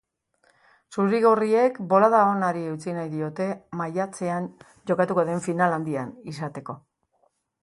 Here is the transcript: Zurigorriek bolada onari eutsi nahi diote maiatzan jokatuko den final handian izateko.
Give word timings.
Zurigorriek 0.95 1.77
bolada 1.91 2.21
onari 2.29 2.63
eutsi 2.71 2.95
nahi 2.95 3.11
diote 3.13 3.47
maiatzan 3.83 4.49
jokatuko 4.93 5.27
den 5.31 5.45
final 5.51 5.79
handian 5.79 6.19
izateko. 6.35 6.79